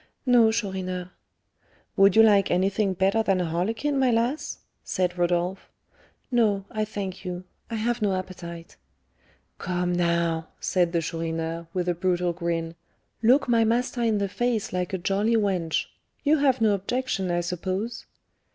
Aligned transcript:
"No, 0.25 0.51
Chourineur." 0.51 1.11
"Would 1.95 2.15
you 2.15 2.23
like 2.23 2.49
anything 2.49 2.95
better 2.95 3.21
than 3.21 3.39
a 3.39 3.45
harlequin, 3.45 3.99
my 3.99 4.09
lass?" 4.09 4.57
said 4.83 5.15
Rodolph. 5.15 5.69
"No, 6.31 6.65
I 6.71 6.85
thank 6.85 7.23
you; 7.23 7.43
I 7.69 7.75
have 7.75 8.01
no 8.01 8.15
appetite." 8.15 8.77
"Come, 9.59 9.93
now," 9.93 10.47
said 10.59 10.91
the 10.91 11.01
Chourineur, 11.03 11.67
with 11.71 11.87
a 11.87 11.93
brutal 11.93 12.33
grin, 12.33 12.73
"look 13.21 13.47
my 13.47 13.63
master 13.63 14.01
in 14.01 14.17
the 14.17 14.27
face 14.27 14.73
like 14.73 14.91
a 14.91 14.97
jolly 14.97 15.37
wench. 15.37 15.85
You 16.23 16.39
have 16.39 16.61
no 16.61 16.73
objection, 16.73 17.29
I 17.29 17.41
suppose?" 17.41 18.07